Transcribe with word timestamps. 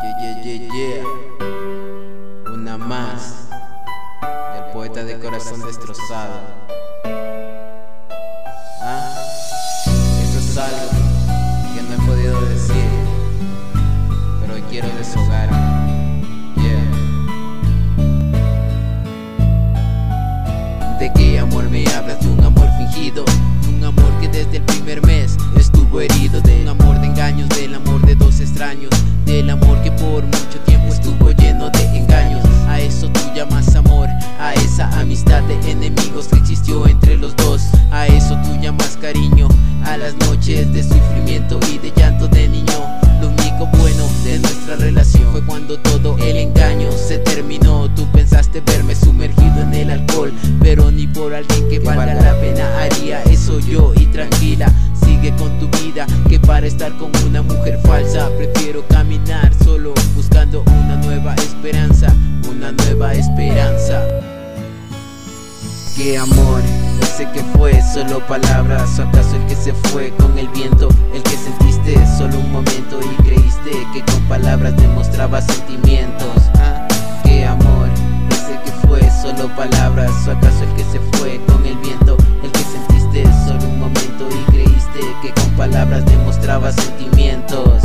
Yeah, 0.00 0.14
yeah, 0.20 0.54
yeah, 0.54 0.74
yeah. 0.74 1.04
Una 2.52 2.78
más 2.78 3.48
del 4.54 4.72
poeta 4.72 5.02
de 5.02 5.18
corazón 5.18 5.60
destrozado. 5.66 6.40
Del 29.38 29.50
amor 29.50 29.80
que 29.82 29.92
por 29.92 30.24
mucho 30.24 30.58
tiempo 30.66 30.92
estuvo 30.92 31.30
lleno 31.30 31.70
de 31.70 31.96
engaños. 31.96 32.44
A 32.66 32.80
eso 32.80 33.08
tú 33.08 33.20
llamas 33.36 33.72
amor, 33.76 34.08
a 34.40 34.52
esa 34.54 34.88
amistad 34.98 35.42
de 35.44 35.54
enemigos 35.70 36.26
que 36.26 36.38
existió 36.38 36.88
entre 36.88 37.16
los 37.16 37.36
dos. 37.36 37.62
A 37.92 38.08
eso 38.08 38.36
tú 38.42 38.60
llamas 38.60 38.98
cariño, 39.00 39.46
a 39.84 39.96
las 39.96 40.16
noches 40.16 40.72
de 40.72 40.82
sufrimiento 40.82 41.60
y 41.72 41.78
de 41.78 41.92
llanto 41.96 42.26
de 42.26 42.48
niño. 42.48 42.78
Lo 43.20 43.28
único 43.28 43.66
bueno 43.78 44.08
de 44.24 44.40
nuestra 44.40 44.74
relación 44.74 45.30
fue 45.30 45.44
cuando 45.46 45.78
todo 45.78 46.18
el 46.18 46.36
engaño 46.36 46.90
se 46.90 47.18
terminó. 47.18 47.88
Tú 47.94 48.10
pensaste 48.10 48.60
verme 48.60 48.96
sumergido 48.96 49.62
en 49.62 49.72
el 49.72 49.90
alcohol, 49.90 50.32
pero 50.60 50.90
ni 50.90 51.06
por 51.06 51.32
alguien 51.32 51.68
que 51.68 51.78
valga 51.78 52.14
la 52.14 52.40
pena 52.40 52.66
haría 52.80 53.22
eso 53.22 53.60
yo. 53.60 53.92
Y 53.94 54.06
tranquila, 54.06 54.72
para 56.48 56.66
estar 56.66 56.96
con 56.96 57.12
una 57.26 57.42
mujer 57.42 57.78
falsa 57.84 58.30
prefiero 58.38 58.82
caminar 58.88 59.52
solo 59.62 59.92
buscando 60.14 60.62
una 60.62 60.96
nueva 60.96 61.34
esperanza, 61.34 62.10
una 62.50 62.72
nueva 62.72 63.12
esperanza. 63.12 64.02
¿Qué 65.94 66.16
amor? 66.16 66.62
Ese 67.02 67.30
que 67.32 67.44
fue 67.54 67.78
solo 67.92 68.26
palabras, 68.26 68.98
o 68.98 69.02
acaso 69.02 69.36
el 69.36 69.44
que 69.44 69.56
se 69.56 69.74
fue 69.74 70.10
con 70.16 70.38
el 70.38 70.48
viento, 70.48 70.88
el 71.12 71.22
que 71.22 71.36
sentiste 71.36 71.94
solo 72.16 72.38
un 72.38 72.50
momento 72.50 72.98
y 73.02 73.22
creíste 73.24 73.86
que 73.92 74.00
con 74.10 74.22
palabras 74.22 74.74
demostraba 74.78 75.42
sentimientos. 75.42 75.87
Sentimientos. 86.66 87.82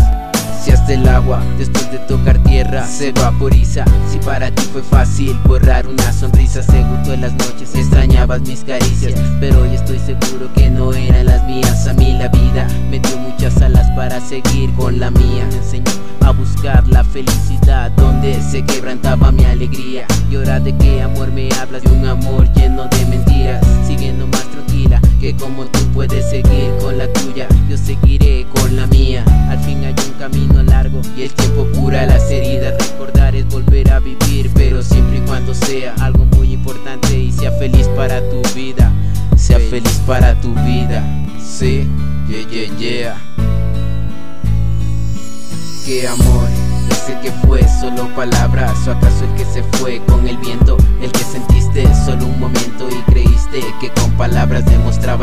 Si 0.62 0.72
hasta 0.72 0.94
el 0.94 1.08
agua 1.08 1.44
después 1.58 1.92
de 1.92 2.00
tocar 2.00 2.42
tierra 2.44 2.86
se 2.88 3.12
vaporiza. 3.12 3.86
Si 4.10 4.18
para 4.20 4.50
ti 4.52 4.64
fue 4.72 4.82
fácil 4.82 5.38
borrar 5.46 5.86
una 5.88 6.12
sonrisa 6.12 6.64
Seguro 6.64 7.14
en 7.14 7.22
las 7.22 7.34
noches 7.34 7.76
extrañabas 7.76 8.42
mis 8.42 8.64
caricias. 8.64 9.14
Pero 9.40 9.62
hoy 9.62 9.76
estoy 9.76 10.00
seguro 10.00 10.52
que 10.54 10.70
no 10.70 10.94
eran 10.94 11.28
las 11.28 11.46
mías. 11.46 11.88
A 11.88 11.94
mí 11.94 12.14
la 12.14 12.28
vida 12.30 12.68
me 12.90 13.00
dio 13.00 13.18
muchas 13.18 13.62
alas 13.62 13.88
para 13.96 14.20
seguir 14.20 14.74
con 14.74 15.00
la 15.00 15.12
mía. 15.12 15.46
Me 15.50 15.58
enseñó 15.58 15.92
a 16.22 16.32
buscar 16.32 16.88
la 16.88 17.04
felicidad 17.04 17.92
donde 17.92 18.42
se 18.42 18.64
quebrantaba 18.64 19.32
mi 19.32 19.46
alegría. 19.46 20.06
Y 20.32 20.36
ahora 20.36 20.60
de 20.60 20.76
qué 20.78 21.02
amor 21.02 21.32
me 21.32 21.50
hablas 21.62 21.84
de 21.84 21.92
un 21.92 22.06
amor 22.06 22.52
lleno 22.54 22.88
de 22.88 23.06
mentiras. 23.06 23.66
Siguiendo 23.86 24.28
más 24.28 24.43
que 25.24 25.34
como 25.38 25.64
tú 25.68 25.80
puedes 25.94 26.30
seguir 26.30 26.74
con 26.82 26.98
la 26.98 27.08
tuya 27.14 27.48
Yo 27.70 27.78
seguiré 27.78 28.46
con 28.54 28.76
la 28.76 28.86
mía. 28.88 29.24
Al 29.50 29.58
fin 29.60 29.86
hay 29.86 29.96
un 30.06 30.20
camino 30.20 30.62
largo 30.64 31.00
y 31.16 31.22
el 31.22 31.34
tiempo 31.34 31.66
cura 31.74 32.06
las 32.06 32.30
heridas. 32.30 32.74
Recordar 32.78 33.34
es 33.34 33.48
volver 33.48 33.90
a 33.92 34.00
vivir 34.00 34.52
pero 34.54 34.84
siempre 34.84 35.20
y 35.20 35.22
cuando 35.22 35.54
sea 35.54 35.96
algo 36.02 36.26
muy 36.26 36.52
importante 36.52 37.18
Y 37.18 37.32
sea 37.32 37.54
feliz 37.54 37.88
para 37.96 38.20
tu 38.30 38.42
vida. 38.54 38.92
Sea 39.38 39.60
feliz 39.60 40.02
para 40.06 40.36
tu 40.42 40.54
vida. 40.56 41.02
Sí, 41.42 41.88
yeah, 42.28 42.50
yeah, 42.50 42.78
yeah. 42.78 43.22
Qué 45.86 46.06
amor 46.06 46.50
ese 46.90 47.18
que 47.22 47.32
fue 47.46 47.62
solo 47.82 48.08
palabras 48.16 48.88
o 48.88 48.92
acaso 48.92 49.26
el 49.26 49.34
que 49.36 49.46
se 49.46 49.64
fue 49.78 50.02
con 50.06 50.28
el 50.28 50.38
viento 50.38 50.78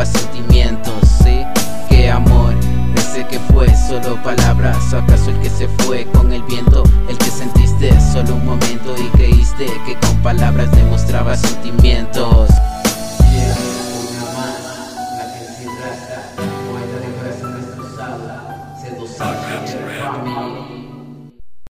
sentimientos, 0.05 0.95
¿sí? 1.23 1.45
qué 1.89 2.11
amor, 2.11 2.55
ese 2.97 3.27
que 3.27 3.39
fue 3.53 3.67
solo 3.77 4.23
palabras, 4.23 4.95
acaso 4.95 5.31
el 5.31 5.41
que 5.41 5.51
se 5.51 5.69
fue 5.81 6.07
con 6.07 6.33
el 6.33 6.43
viento, 6.45 6.85
el 7.09 7.19
que 7.19 7.31
sentiste 7.31 7.93
solo 8.13 8.37
un 8.37 8.47
momento 8.47 8.95
y 8.97 9.09
creíste 9.17 9.67
que 9.87 9.99
con 9.99 10.17
palabras 10.23 10.71
demostraba 10.73 11.37
sentimientos. 11.37 12.51
Yeah, 19.19 20.80